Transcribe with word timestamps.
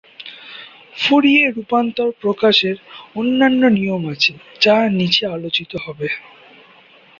ফুরিয়ে 0.97 1.43
রূপান্তর 1.49 2.09
প্রকাশের 2.21 2.75
অন্যান্য 3.15 3.61
নিয়ম 3.77 4.03
আছে 4.13 4.33
যা 4.61 4.77
নিচে 4.99 5.23
আলোচিত 5.27 5.71
হবে। 5.85 6.07